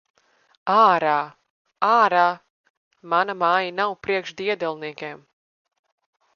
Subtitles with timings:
[0.75, 1.17] Ārā!
[1.89, 2.23] Ārā!
[3.13, 5.25] Mana māja nav priekš diedelniekiem!